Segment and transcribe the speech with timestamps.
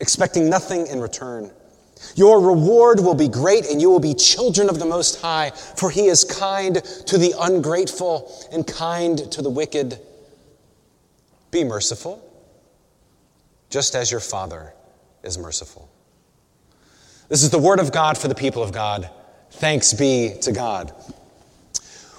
[0.00, 1.50] expecting nothing in return.
[2.14, 5.90] Your reward will be great, and you will be children of the Most High, for
[5.90, 9.98] He is kind to the ungrateful and kind to the wicked.
[11.50, 12.24] Be merciful,
[13.70, 14.72] just as your Father
[15.22, 15.90] is merciful.
[17.28, 19.10] This is the word of God for the people of God.
[19.52, 20.92] Thanks be to God.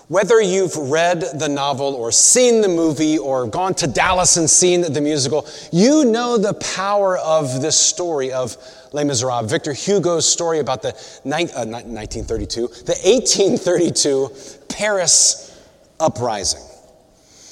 [0.07, 4.81] Whether you've read the novel or seen the movie or gone to Dallas and seen
[4.81, 8.57] the musical, you know the power of this story of
[8.91, 10.93] Les Miserables, Victor Hugo's story about the
[11.25, 14.31] ni- uh, 1932, the 1832
[14.67, 15.55] Paris
[15.99, 16.68] uprising.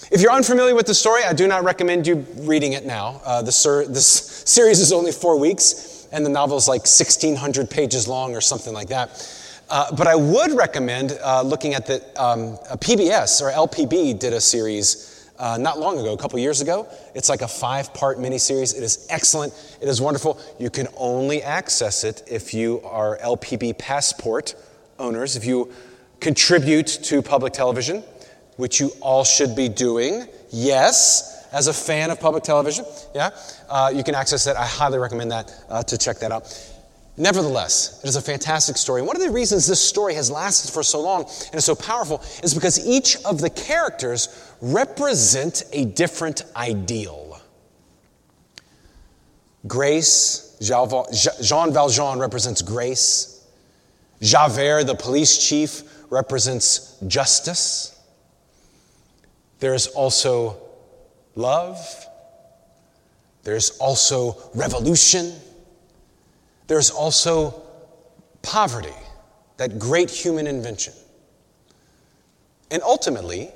[0.10, 3.22] If you're unfamiliar with the story, I do not recommend you reading it now.
[3.26, 4.08] Uh, this, this
[4.46, 8.74] series is only four weeks, and the novel is like 1,600 pages long or something
[8.74, 9.10] like that.
[9.70, 14.40] Uh, but I would recommend uh, looking at the um, PBS or LPB did a
[14.40, 16.88] series uh, not long ago, a couple years ago.
[17.14, 18.78] It's like a five part miniseries.
[18.78, 19.52] It is excellent.
[19.82, 20.40] It is wonderful.
[20.58, 24.56] You can only access it if you are LPB passport
[25.00, 25.70] owners, if you
[26.22, 28.06] contribute to public television
[28.58, 30.28] which you all should be doing.
[30.50, 33.30] Yes, as a fan of public television, yeah,
[33.70, 34.58] uh, you can access that.
[34.58, 36.74] I highly recommend that uh, to check that out.
[37.20, 39.02] Nevertheless, it is a fantastic story.
[39.02, 42.22] One of the reasons this story has lasted for so long and is so powerful
[42.44, 47.42] is because each of the characters represent a different ideal.
[49.66, 53.46] Grace, Jean Valjean represents grace.
[54.22, 57.97] Javert, the police chief, represents justice.
[59.60, 60.58] There's also
[61.36, 61.80] love.
[63.44, 65.34] There's also revolution.
[66.68, 67.62] There's also
[68.42, 68.94] poverty,
[69.58, 70.94] that great human invention.
[72.70, 73.50] And ultimately,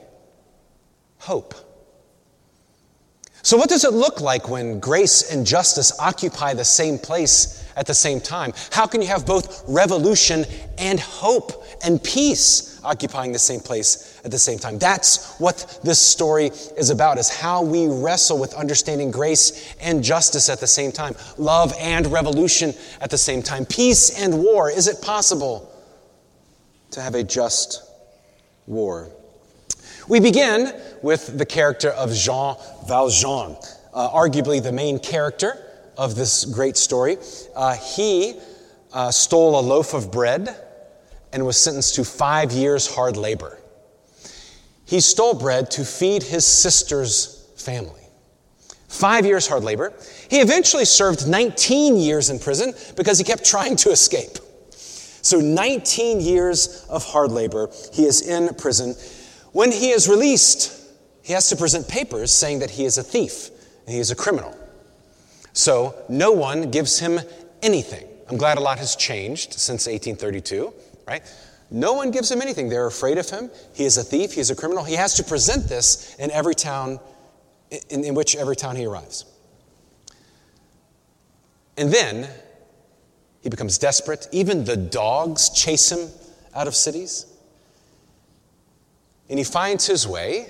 [1.20, 1.54] hope.
[3.44, 7.88] So, what does it look like when grace and justice occupy the same place at
[7.88, 8.54] the same time?
[8.72, 10.46] How can you have both revolution
[10.78, 14.78] and hope and peace occupying the same place at the same time?
[14.78, 16.47] That's what this story
[16.78, 21.16] is about, is how we wrestle with understanding grace and justice at the same time,
[21.38, 24.70] love and revolution at the same time, peace and war.
[24.70, 25.72] Is it possible
[26.91, 27.84] to have a just
[28.68, 29.09] war?
[30.08, 32.56] We begin with the character of Jean
[32.88, 33.56] Valjean,
[33.94, 35.58] uh, arguably the main character
[35.97, 37.18] of this great story.
[37.56, 38.40] Uh, he
[38.94, 40.56] uh, stole a loaf of bread
[41.34, 43.58] and was sentenced to five years hard labor.
[44.86, 48.02] He stole bread to feed his sister's family.
[48.88, 49.94] Five years hard labor.
[50.30, 54.38] He eventually served 19 years in prison because he kept trying to escape.
[55.24, 57.70] So, 19 years of hard labor.
[57.94, 58.96] He is in prison.
[59.52, 60.81] When he is released,
[61.22, 63.50] he has to present papers saying that he is a thief
[63.86, 64.58] and he is a criminal.
[65.53, 67.20] So no one gives him
[67.62, 68.08] anything.
[68.30, 70.74] I'm glad a lot has changed since 1832,
[71.08, 71.24] right?
[71.70, 72.68] No one gives him anything.
[72.70, 73.50] They're afraid of him.
[73.74, 74.34] He is a thief.
[74.34, 74.84] He is a criminal.
[74.84, 77.00] He has to present this in every town,
[77.90, 79.26] in, in which every town he arrives.
[81.78, 82.30] And then
[83.42, 84.28] he becomes desperate.
[84.32, 86.10] Even the dogs chase him
[86.54, 87.26] out of cities.
[89.30, 90.50] And he finds his way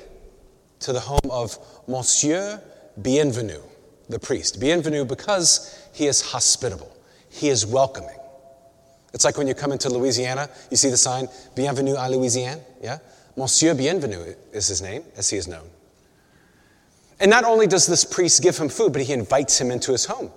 [0.80, 1.58] to the home of
[1.88, 2.62] Monsieur
[3.00, 3.62] Bienvenu,
[4.10, 4.60] the priest.
[4.60, 6.92] Bienvenu because he is hospitable,
[7.30, 8.18] he is welcoming.
[9.13, 12.99] It's like when you come into Louisiana, you see the sign, Bienvenue à Louisiane, yeah?
[13.35, 15.69] Monsieur Bienvenu is his name, as he is known.
[17.19, 20.05] And not only does this priest give him food, but he invites him into his
[20.05, 20.31] home.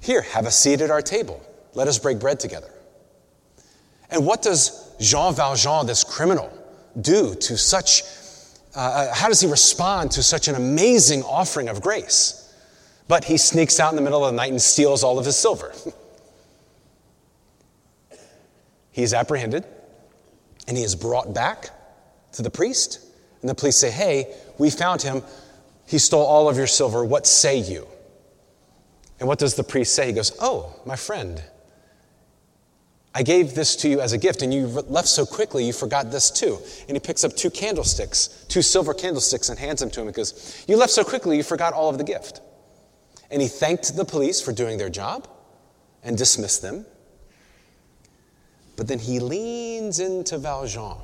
[0.00, 1.42] Here, have a seat at our table.
[1.74, 2.70] Let us break bread together.
[4.10, 6.52] And what does Jean Valjean, this criminal,
[7.00, 8.02] do to such,
[8.74, 12.52] uh, uh, how does he respond to such an amazing offering of grace?
[13.06, 15.36] But he sneaks out in the middle of the night and steals all of his
[15.36, 15.72] silver.
[18.92, 19.64] he is apprehended
[20.66, 21.70] and he is brought back
[22.32, 23.00] to the priest.
[23.40, 25.22] And the police say, Hey, we found him.
[25.86, 27.04] He stole all of your silver.
[27.04, 27.86] What say you?
[29.18, 30.06] And what does the priest say?
[30.08, 31.42] He goes, Oh, my friend,
[33.14, 36.10] I gave this to you as a gift, and you left so quickly you forgot
[36.10, 36.58] this too.
[36.86, 40.64] And he picks up two candlesticks, two silver candlesticks, and hands them to him because
[40.68, 42.40] You left so quickly you forgot all of the gift.
[43.30, 45.28] And he thanked the police for doing their job
[46.02, 46.86] and dismissed them.
[48.78, 50.98] But then he leans into Valjean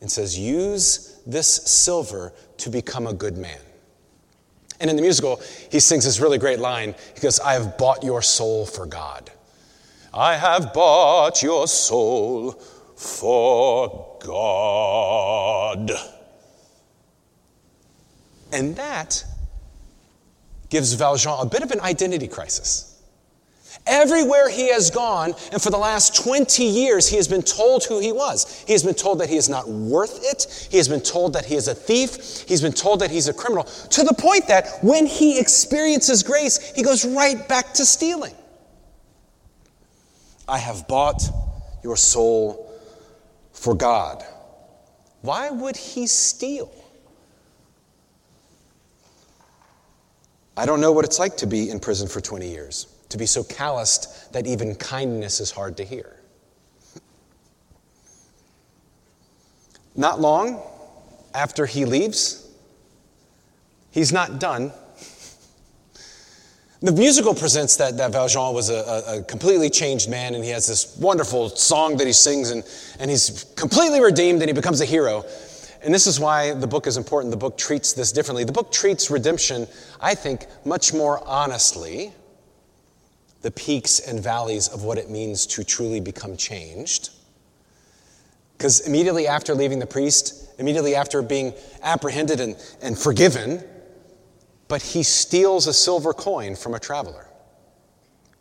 [0.00, 3.60] and says, Use this silver to become a good man.
[4.80, 5.38] And in the musical,
[5.70, 6.94] he sings this really great line.
[7.14, 9.30] He goes, I have bought your soul for God.
[10.14, 12.52] I have bought your soul
[12.96, 15.90] for God.
[18.50, 19.22] And that
[20.70, 22.85] gives Valjean a bit of an identity crisis.
[23.86, 28.00] Everywhere he has gone, and for the last 20 years, he has been told who
[28.00, 28.64] he was.
[28.66, 30.68] He has been told that he is not worth it.
[30.72, 32.42] He has been told that he is a thief.
[32.48, 36.72] He's been told that he's a criminal, to the point that when he experiences grace,
[36.74, 38.34] he goes right back to stealing.
[40.48, 41.22] I have bought
[41.84, 42.68] your soul
[43.52, 44.24] for God.
[45.22, 46.72] Why would he steal?
[50.56, 53.26] I don't know what it's like to be in prison for 20 years to be
[53.26, 56.16] so calloused that even kindness is hard to hear.
[59.94, 60.62] Not long
[61.34, 62.48] after he leaves,
[63.90, 64.72] he's not done.
[66.82, 70.66] The musical presents that, that Valjean was a, a, completely changed man, and he has
[70.66, 72.62] this wonderful song that he sings, and,
[73.00, 75.24] and he's completely redeemed, and he becomes a hero.
[75.82, 77.30] And this is why the book is important.
[77.30, 78.44] The book treats this differently.
[78.44, 79.66] The book treats redemption,
[80.00, 82.12] I think, much more honestly
[83.46, 87.10] the peaks and valleys of what it means to truly become changed.
[88.58, 93.62] Because immediately after leaving the priest, immediately after being apprehended and, and forgiven,
[94.66, 97.28] but he steals a silver coin from a traveler,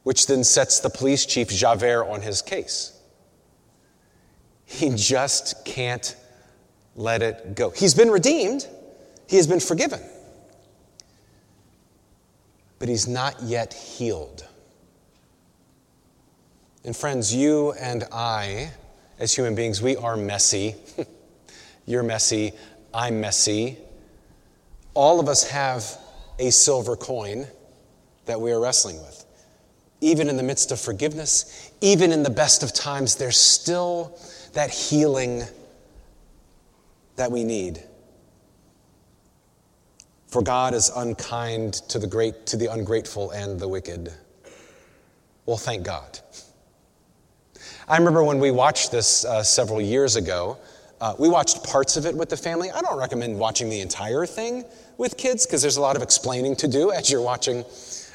[0.01, 2.99] which then sets the police chief Javert on his case.
[4.65, 6.15] He just can't
[6.95, 7.69] let it go.
[7.69, 8.67] He's been redeemed,
[9.27, 10.01] he has been forgiven,
[12.79, 14.47] but he's not yet healed.
[16.85, 18.69] And friends, you and I,
[19.17, 20.75] as human beings, we are messy.
[21.87, 22.51] You're messy.
[22.93, 23.79] I'm messy.
[24.93, 25.83] All of us have
[26.37, 27.47] a silver coin
[28.27, 29.25] that we are wrestling with.
[29.99, 34.15] Even in the midst of forgiveness, even in the best of times, there's still
[34.53, 35.41] that healing
[37.15, 37.81] that we need.
[40.27, 44.13] For God is unkind to the great, to the ungrateful and the wicked.
[45.47, 46.19] Well, thank God.
[47.87, 50.57] I remember when we watched this uh, several years ago,
[50.99, 52.71] uh, we watched parts of it with the family.
[52.71, 54.65] I don't recommend watching the entire thing
[54.97, 57.63] with kids because there's a lot of explaining to do as you're watching,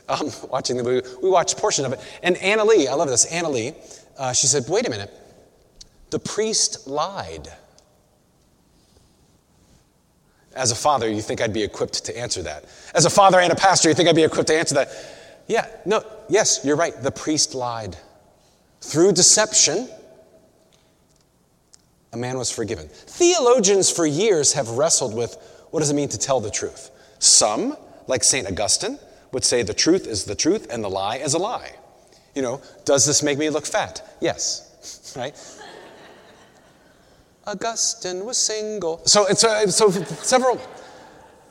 [0.08, 1.06] um, watching the movie.
[1.22, 2.00] We watched a portion of it.
[2.24, 3.74] And Anna Lee, I love this, Anna Lee,
[4.18, 5.12] uh, she said, wait a minute,
[6.10, 7.48] the priest lied.
[10.56, 12.64] As a father, you think I'd be equipped to answer that.
[12.92, 14.88] As a father and a pastor, you think I'd be equipped to answer that.
[15.46, 17.00] Yeah, no, yes, you're right.
[17.00, 17.96] The priest lied.
[18.80, 19.88] Through deception,
[22.12, 22.88] a man was forgiven.
[22.88, 25.36] Theologians for years have wrestled with
[25.70, 26.90] what does it mean to tell the truth?
[27.18, 28.46] Some, like St.
[28.46, 28.98] Augustine,
[29.32, 31.72] would say the truth is the truth and the lie is a lie.
[32.34, 34.16] You know, does this make me look fat?
[34.20, 35.36] Yes, right?
[37.46, 39.00] Augustine was single.
[39.06, 40.60] So, it's, uh, so several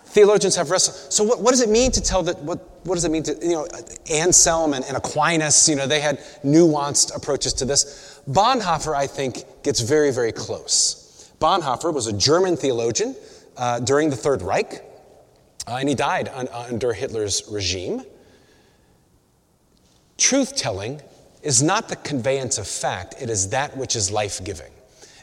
[0.10, 1.14] theologians have wrestled.
[1.14, 2.38] So, what, what does it mean to tell that?
[2.40, 3.68] What, what does it mean to, you know,
[4.12, 8.22] Anselm and, and Aquinas, you know, they had nuanced approaches to this.
[8.30, 11.32] Bonhoeffer, I think, gets very, very close.
[11.40, 13.16] Bonhoeffer was a German theologian
[13.58, 14.84] uh, during the Third Reich,
[15.68, 18.02] uh, and he died un, under Hitler's regime.
[20.18, 21.02] Truth telling
[21.42, 24.72] is not the conveyance of fact, it is that which is life giving.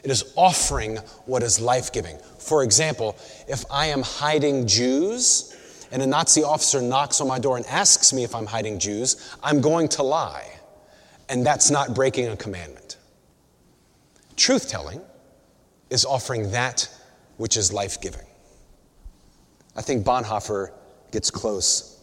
[0.07, 2.17] It is offering what is life giving.
[2.39, 3.17] For example,
[3.49, 5.53] if I am hiding Jews
[5.91, 9.35] and a Nazi officer knocks on my door and asks me if I'm hiding Jews,
[9.43, 10.49] I'm going to lie.
[11.27, 12.95] And that's not breaking a commandment.
[14.37, 15.01] Truth telling
[15.89, 16.87] is offering that
[17.35, 18.27] which is life giving.
[19.75, 20.71] I think Bonhoeffer
[21.11, 22.01] gets close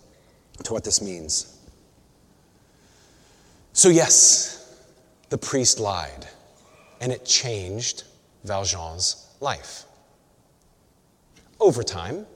[0.62, 1.58] to what this means.
[3.73, 4.78] So, yes,
[5.30, 6.28] the priest lied
[7.01, 8.05] and it changed
[8.45, 9.85] Valjean's life.
[11.61, 12.27] Over time,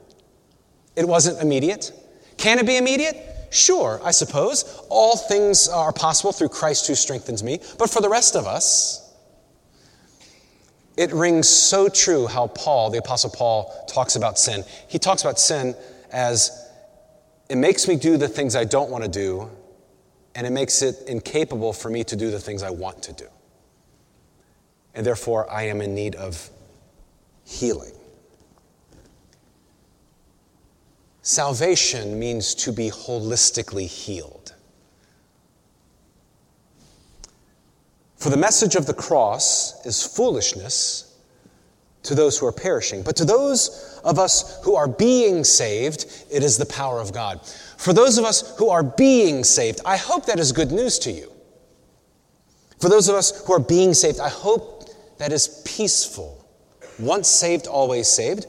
[0.95, 1.91] it wasn't immediate.
[2.37, 3.17] Can it be immediate?
[3.51, 4.81] Sure, I suppose.
[4.89, 7.59] All things are possible through Christ who strengthens me.
[7.77, 9.13] But for the rest of us,
[10.97, 14.63] it rings so true how Paul, the Apostle Paul, talks about sin.
[14.87, 15.75] He talks about sin
[16.11, 16.67] as
[17.49, 19.49] it makes me do the things I don't want to do,
[20.35, 23.27] and it makes it incapable for me to do the things I want to do.
[24.95, 26.49] And therefore, I am in need of
[27.45, 27.93] healing.
[31.21, 34.53] Salvation means to be holistically healed.
[38.17, 41.17] For the message of the cross is foolishness
[42.03, 46.43] to those who are perishing, but to those of us who are being saved, it
[46.43, 47.45] is the power of God.
[47.77, 51.11] For those of us who are being saved, I hope that is good news to
[51.11, 51.31] you.
[52.79, 54.78] For those of us who are being saved, I hope
[55.19, 56.45] that is peaceful.
[56.97, 58.47] Once saved, always saved.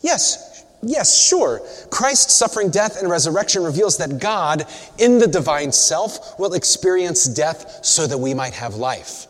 [0.00, 0.48] Yes,
[0.80, 1.60] Yes, sure.
[1.90, 4.64] Christ's suffering, death, and resurrection reveals that God,
[4.96, 9.26] in the divine self, will experience death so that we might have life.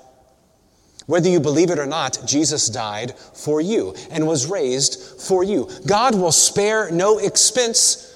[1.06, 5.70] Whether you believe it or not, Jesus died for you and was raised for you.
[5.86, 8.14] God will spare no expense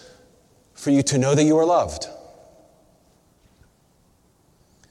[0.75, 2.07] for you to know that you are loved.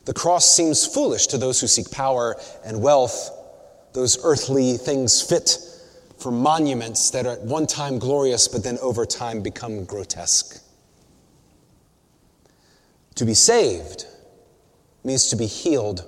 [0.05, 3.29] The cross seems foolish to those who seek power and wealth,
[3.93, 5.57] those earthly things fit
[6.17, 10.63] for monuments that are at one time glorious but then over time become grotesque.
[13.15, 14.05] To be saved
[15.03, 16.05] means to be healed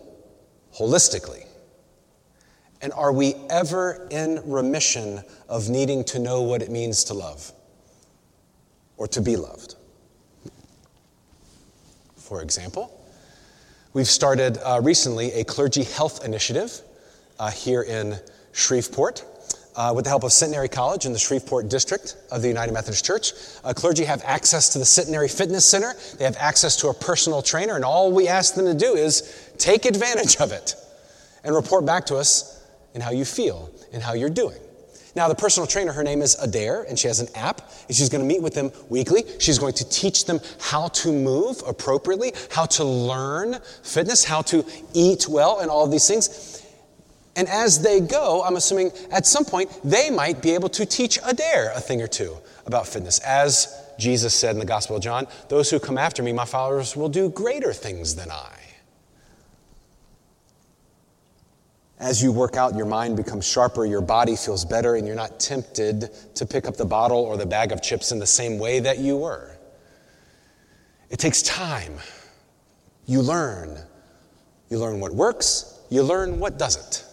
[0.75, 1.45] holistically.
[2.81, 7.51] And are we ever in remission of needing to know what it means to love
[8.97, 9.75] or to be loved?
[12.17, 13.05] For example,
[13.93, 16.81] we've started uh, recently a clergy health initiative
[17.39, 18.17] uh, here in
[18.51, 19.25] Shreveport
[19.75, 23.05] uh, with the help of Centenary College in the Shreveport district of the United Methodist
[23.05, 23.33] Church.
[23.63, 27.41] Uh, clergy have access to the Centenary Fitness Center, they have access to a personal
[27.41, 30.75] trainer, and all we ask them to do is take advantage of it
[31.43, 34.57] and report back to us in how you feel and how you're doing.
[35.15, 38.09] Now, the personal trainer, her name is Adair, and she has an app, and she's
[38.09, 39.23] going to meet with them weekly.
[39.39, 44.65] She's going to teach them how to move appropriately, how to learn fitness, how to
[44.95, 46.52] eat well, and all of these things.
[47.35, 51.17] And as they go, I'm assuming at some point they might be able to teach
[51.25, 53.19] Adair a thing or two about fitness.
[53.19, 56.95] As Jesus said in the Gospel of John, those who come after me, my followers,
[56.95, 58.59] will do greater things than I.
[61.99, 65.39] As you work out, your mind becomes sharper, your body feels better, and you're not
[65.39, 68.79] tempted to pick up the bottle or the bag of chips in the same way
[68.81, 69.55] that you were.
[71.09, 71.93] It takes time.
[73.05, 73.77] You learn.
[74.69, 77.05] You learn what works, you learn what doesn't.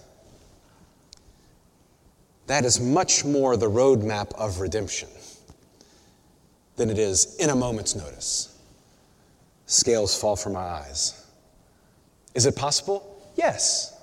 [2.50, 5.08] That is much more the roadmap of redemption
[6.74, 8.58] than it is in a moment's notice.
[9.66, 11.24] Scales fall from my eyes.
[12.34, 13.22] Is it possible?
[13.36, 13.96] Yes.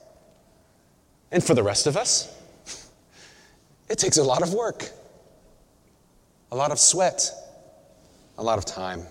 [1.29, 2.33] And for the rest of us,
[3.89, 4.91] it takes a lot of work,
[6.49, 7.29] a lot of sweat,
[8.37, 9.03] a lot of time.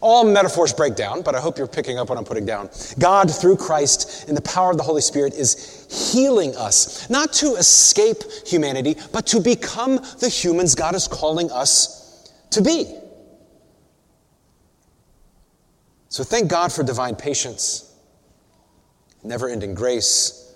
[0.00, 2.70] All metaphors break down, but I hope you're picking up what I'm putting down.
[2.98, 7.56] God, through Christ, in the power of the Holy Spirit, is healing us, not to
[7.56, 12.94] escape humanity, but to become the humans God is calling us to be.
[16.10, 17.92] So thank God for divine patience,
[19.24, 20.54] never ending grace,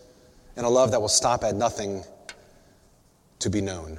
[0.56, 2.04] and a love that will stop at nothing
[3.40, 3.98] to be known.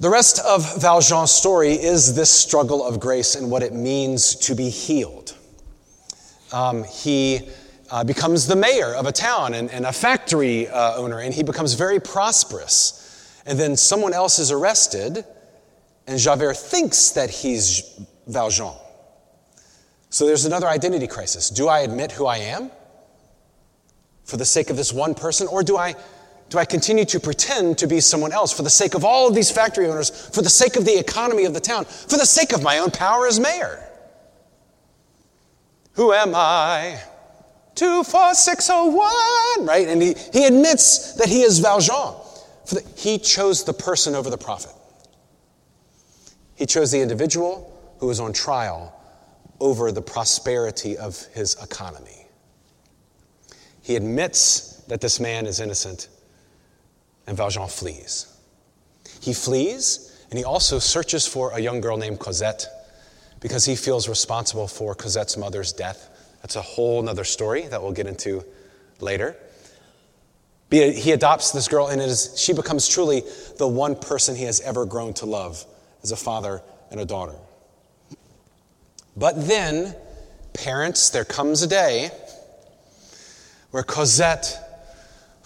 [0.00, 4.54] The rest of Valjean's story is this struggle of grace and what it means to
[4.54, 5.36] be healed.
[6.52, 7.40] Um, he
[7.90, 11.42] uh, becomes the mayor of a town and, and a factory uh, owner, and he
[11.42, 13.42] becomes very prosperous.
[13.44, 15.24] And then someone else is arrested,
[16.06, 18.76] and Javert thinks that he's Valjean.
[20.10, 21.50] So there's another identity crisis.
[21.50, 22.70] Do I admit who I am
[24.22, 25.96] for the sake of this one person, or do I
[26.48, 29.34] do I continue to pretend to be someone else for the sake of all of
[29.34, 32.52] these factory owners, for the sake of the economy of the town, for the sake
[32.52, 33.84] of my own power as mayor?
[35.92, 37.00] Who am I?
[37.74, 39.88] 24601, right?
[39.88, 42.14] And he, he admits that he is Valjean.
[42.64, 44.72] For the, he chose the person over the profit.
[46.54, 48.94] He chose the individual who was on trial
[49.60, 52.26] over the prosperity of his economy.
[53.82, 56.08] He admits that this man is innocent
[57.28, 58.34] and Valjean flees.
[59.20, 62.66] He flees, and he also searches for a young girl named Cosette
[63.40, 66.08] because he feels responsible for Cosette's mother's death.
[66.42, 68.44] That's a whole other story that we'll get into
[69.00, 69.36] later.
[70.70, 72.02] He adopts this girl, and
[72.36, 73.22] she becomes truly
[73.58, 75.64] the one person he has ever grown to love
[76.02, 77.34] as a father and a daughter.
[79.16, 79.94] But then,
[80.52, 82.10] parents, there comes a day
[83.70, 84.67] where Cosette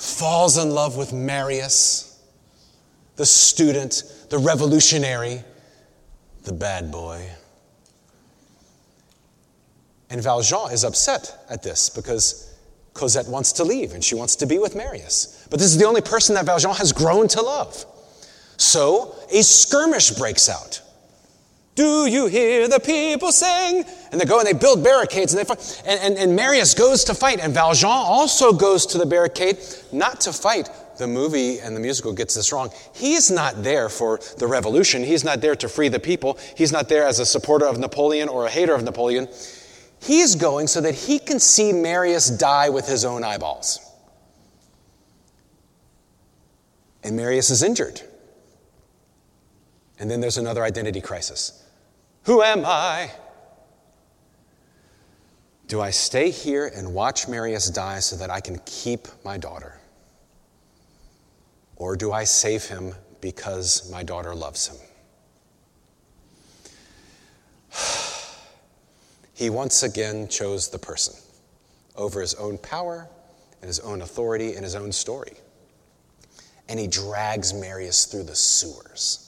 [0.03, 2.21] falls in love with Marius,
[3.15, 5.45] the student, the revolutionary,
[6.43, 7.25] the bad boy.
[10.11, 12.53] And Valjean is upset at this because
[12.95, 15.47] Cosette wants to leave and she wants to be with Marius.
[15.51, 17.87] But this is the only person that Valjean has grown to love.
[18.57, 20.82] So a skirmish breaks out.
[21.75, 23.85] Do you hear the people sing?
[24.11, 25.83] And they go and they build barricades and they fight.
[25.87, 29.59] And, and, and Marius goes to fight, and Valjean also goes to the barricade,
[29.91, 30.69] not to fight.
[30.99, 32.71] The movie and the musical gets this wrong.
[32.95, 35.03] He's not there for the revolution.
[35.03, 36.39] He's not there to free the people.
[36.55, 39.29] He's not there as a supporter of Napoleon or a hater of Napoleon.
[40.03, 43.81] He's going so that he can see Marius die with his own eyeballs.
[47.03, 48.03] And Marius is injured.
[49.99, 51.62] And then there's another identity crisis.
[52.25, 53.11] Who am I?
[55.67, 59.81] Do I stay here and watch Marius die so that I can keep my daughter?
[61.77, 64.77] Or do I save him because my daughter loves him?
[69.35, 71.15] he once again chose the person
[71.97, 73.09] over his own power
[73.61, 75.35] and his own authority and his own story.
[76.69, 79.22] And he drags Marius through the sewers.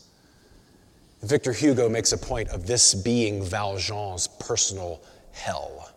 [1.25, 5.02] Victor Hugo makes a point of this being Valjean's personal
[5.33, 5.90] hell.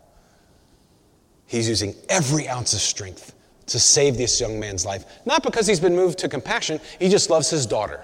[1.46, 3.34] He's using every ounce of strength
[3.68, 7.30] to save this young man's life, not because he's been moved to compassion, he just
[7.30, 8.02] loves his daughter.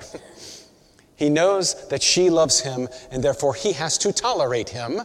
[1.16, 5.02] he knows that she loves him, and therefore he has to tolerate him,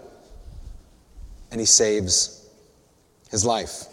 [1.50, 2.48] and he saves
[3.30, 3.84] his life.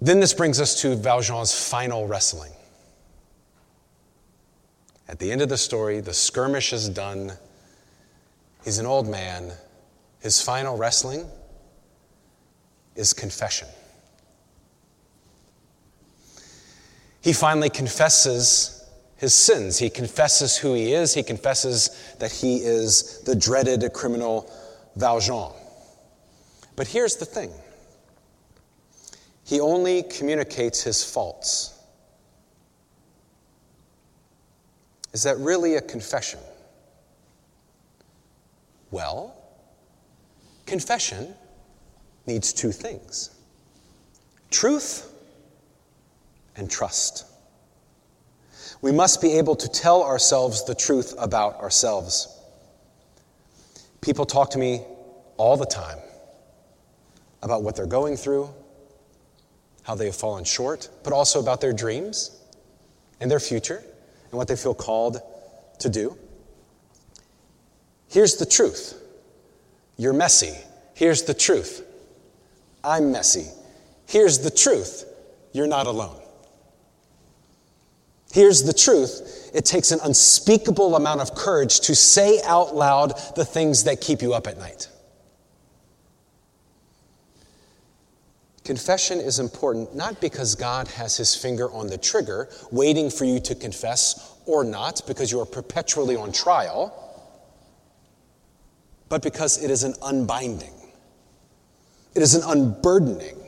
[0.00, 2.52] Then this brings us to Valjean's final wrestling.
[5.14, 7.34] At the end of the story, the skirmish is done.
[8.64, 9.52] He's an old man.
[10.18, 11.24] His final wrestling
[12.96, 13.68] is confession.
[17.20, 19.78] He finally confesses his sins.
[19.78, 21.14] He confesses who he is.
[21.14, 24.50] He confesses that he is the dreaded criminal
[24.96, 25.52] Valjean.
[26.74, 27.52] But here's the thing
[29.44, 31.73] he only communicates his faults.
[35.14, 36.40] Is that really a confession?
[38.90, 39.34] Well,
[40.66, 41.34] confession
[42.26, 43.30] needs two things
[44.50, 45.10] truth
[46.56, 47.26] and trust.
[48.82, 52.28] We must be able to tell ourselves the truth about ourselves.
[54.00, 54.82] People talk to me
[55.36, 55.98] all the time
[57.42, 58.48] about what they're going through,
[59.82, 62.36] how they have fallen short, but also about their dreams
[63.20, 63.82] and their future
[64.34, 65.20] and what they feel called
[65.78, 66.18] to do.
[68.08, 69.00] Here's the truth
[69.96, 70.56] you're messy.
[70.94, 71.86] Here's the truth
[72.82, 73.46] I'm messy.
[74.08, 75.04] Here's the truth
[75.52, 76.20] you're not alone.
[78.32, 83.44] Here's the truth it takes an unspeakable amount of courage to say out loud the
[83.44, 84.88] things that keep you up at night.
[88.64, 93.38] Confession is important not because God has his finger on the trigger, waiting for you
[93.40, 97.00] to confess or not, because you are perpetually on trial,
[99.10, 100.72] but because it is an unbinding,
[102.14, 103.38] it is an unburdening,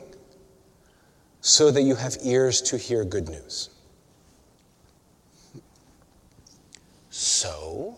[1.41, 3.69] so that you have ears to hear good news.
[7.09, 7.97] So,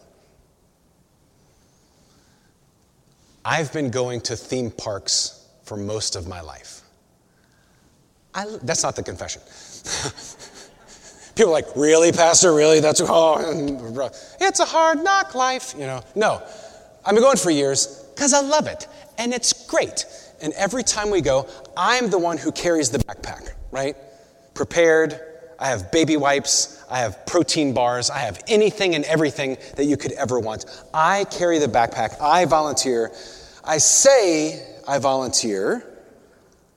[3.43, 6.81] I've been going to theme parks for most of my life.
[8.33, 9.41] I, that's not the confession.
[11.35, 12.53] People are like, really, Pastor?
[12.53, 12.79] Really?
[12.79, 14.11] That's, oh,
[14.41, 16.03] it's a hard knock life, you know.
[16.15, 16.43] No,
[17.05, 18.87] I've been going for years because I love it
[19.17, 20.05] and it's great.
[20.41, 23.95] And every time we go, I'm the one who carries the backpack, right?
[24.53, 25.19] Prepared.
[25.59, 26.83] I have baby wipes.
[26.89, 28.09] I have protein bars.
[28.09, 30.65] I have anything and everything that you could ever want.
[30.93, 32.19] I carry the backpack.
[32.21, 33.11] I volunteer.
[33.63, 35.85] I say I volunteer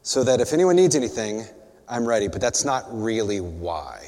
[0.03, 1.45] so that if anyone needs anything,
[1.89, 4.03] I'm ready, but that's not really why.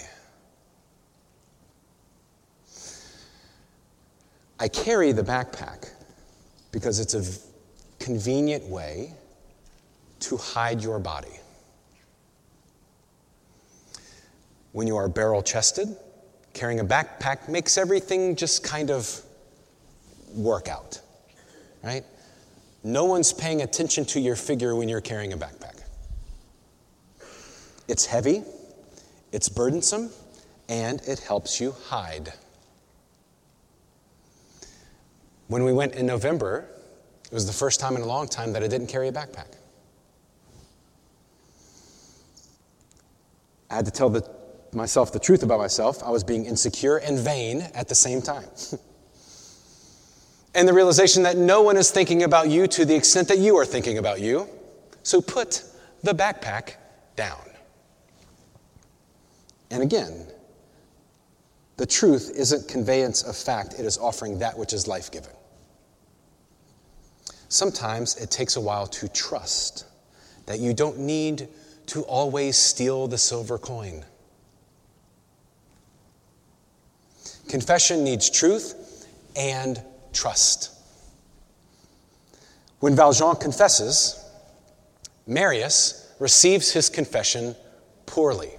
[4.58, 5.90] I carry the backpack
[6.72, 7.22] because it's a
[8.02, 9.12] convenient way
[10.20, 11.28] to hide your body.
[14.72, 15.96] When you are barrel chested,
[16.52, 19.20] carrying a backpack makes everything just kind of
[20.34, 21.00] work out,
[21.82, 22.04] right?
[22.82, 25.73] No one's paying attention to your figure when you're carrying a backpack.
[27.88, 28.42] It's heavy,
[29.32, 30.10] it's burdensome,
[30.68, 32.32] and it helps you hide.
[35.48, 36.66] When we went in November,
[37.24, 39.56] it was the first time in a long time that I didn't carry a backpack.
[43.70, 44.28] I had to tell the
[44.74, 48.48] myself the truth about myself, I was being insecure and vain at the same time.
[50.54, 53.56] and the realization that no one is thinking about you to the extent that you
[53.56, 54.48] are thinking about you.
[55.02, 55.62] So put
[56.02, 56.74] the backpack
[57.16, 57.53] down.
[59.74, 60.28] And again,
[61.78, 65.34] the truth isn't conveyance of fact, it is offering that which is life giving.
[67.48, 69.86] Sometimes it takes a while to trust
[70.46, 71.48] that you don't need
[71.86, 74.04] to always steal the silver coin.
[77.48, 79.82] Confession needs truth and
[80.12, 80.70] trust.
[82.78, 84.24] When Valjean confesses,
[85.26, 87.56] Marius receives his confession
[88.06, 88.52] poorly.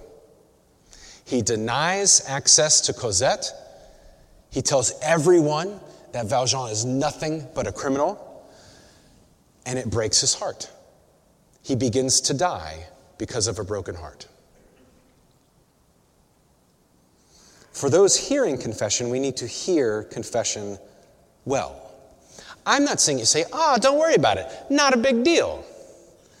[1.26, 3.52] He denies access to Cosette.
[4.48, 5.80] He tells everyone
[6.12, 8.48] that Valjean is nothing but a criminal,
[9.66, 10.70] and it breaks his heart.
[11.62, 12.86] He begins to die
[13.18, 14.28] because of a broken heart.
[17.72, 20.78] For those hearing confession, we need to hear confession
[21.44, 21.92] well.
[22.64, 25.64] I'm not saying you say, oh, don't worry about it, not a big deal.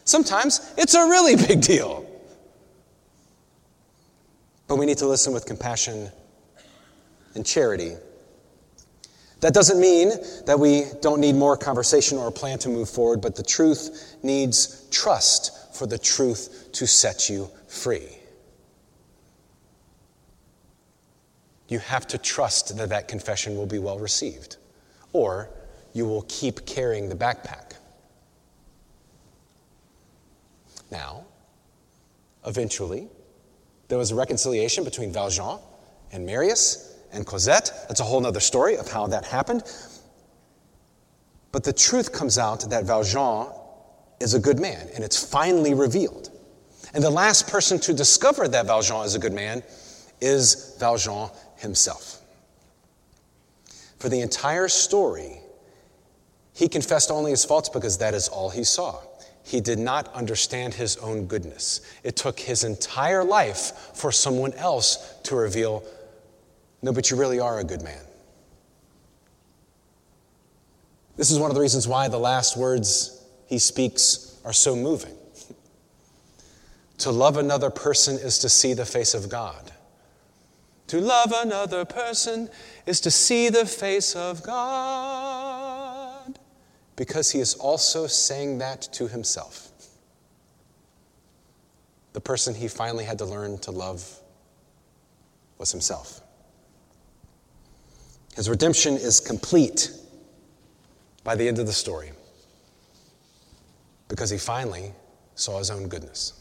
[0.04, 2.06] Sometimes it's a really big deal.
[4.76, 6.10] But we need to listen with compassion
[7.34, 7.94] and charity.
[9.40, 10.10] That doesn't mean
[10.44, 14.18] that we don't need more conversation or a plan to move forward, but the truth
[14.22, 18.18] needs trust for the truth to set you free.
[21.68, 24.58] You have to trust that that confession will be well received,
[25.14, 25.48] or
[25.94, 27.76] you will keep carrying the backpack.
[30.90, 31.24] Now,
[32.44, 33.08] eventually,
[33.88, 35.58] there was a reconciliation between Valjean
[36.12, 37.70] and Marius and Cosette.
[37.88, 39.62] That's a whole other story of how that happened.
[41.52, 43.48] But the truth comes out that Valjean
[44.20, 46.30] is a good man, and it's finally revealed.
[46.94, 49.62] And the last person to discover that Valjean is a good man
[50.20, 52.20] is Valjean himself.
[53.98, 55.40] For the entire story,
[56.52, 59.00] he confessed only his faults because that is all he saw
[59.46, 61.80] he did not understand his own goodness.
[62.02, 65.84] It took his entire life for someone else to reveal,
[66.82, 68.02] no, but you really are a good man.
[71.16, 75.14] This is one of the reasons why the last words he speaks are so moving.
[76.98, 79.70] to love another person is to see the face of God.
[80.88, 82.48] To love another person
[82.84, 85.35] is to see the face of God
[86.96, 89.70] because he is also saying that to himself.
[92.14, 94.20] The person he finally had to learn to love
[95.58, 96.22] was himself.
[98.34, 99.90] His redemption is complete
[101.24, 102.12] by the end of the story
[104.08, 104.92] because he finally
[105.34, 106.32] saw his own goodness.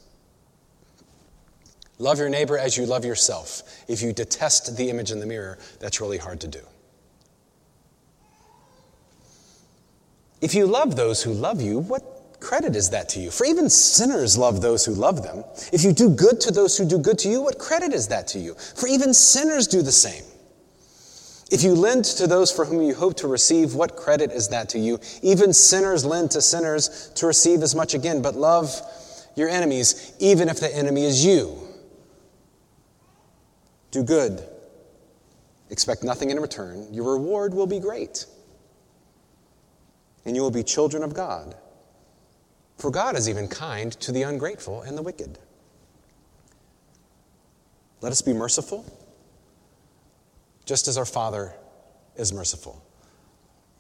[1.98, 3.64] Love your neighbor as you love yourself.
[3.88, 6.60] If you detest the image in the mirror, that's really hard to do.
[10.42, 12.04] If you love those who love you, what
[12.40, 13.32] credit is that to you?
[13.32, 15.44] For even sinners love those who love them.
[15.72, 18.28] If you do good to those who do good to you, what credit is that
[18.30, 18.54] to you?
[18.54, 20.24] For even sinners do the same.
[21.52, 24.70] If you lend to those for whom you hope to receive, what credit is that
[24.70, 25.00] to you?
[25.22, 28.82] Even sinners lend to sinners to receive as much again, but love
[29.36, 31.58] your enemies, even if the enemy is you.
[33.92, 34.44] Do good.
[35.70, 36.88] Expect nothing in return.
[36.92, 38.26] Your reward will be great
[40.26, 41.56] and you will be children of God.
[42.78, 45.40] For God is even kind to the ungrateful and the wicked.
[48.02, 48.86] Let us be merciful,
[50.66, 51.54] just as our Father
[52.18, 52.84] is merciful.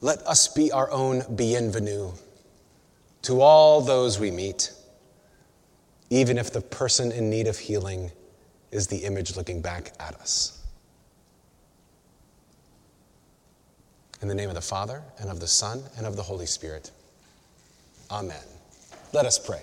[0.01, 2.11] Let us be our own bienvenue
[3.23, 4.71] to all those we meet,
[6.09, 8.11] even if the person in need of healing
[8.71, 10.54] is the image looking back at us.
[14.25, 16.89] In the name of the Father, and of the Son, and of the Holy Spirit.
[18.09, 18.41] Amen.
[19.13, 19.61] Let us pray.